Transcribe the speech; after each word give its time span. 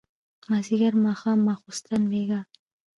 مازيګر 0.49 0.93
ماښام 1.05 1.39
ماسخوتن 1.47 2.01
بېګا 2.11 2.39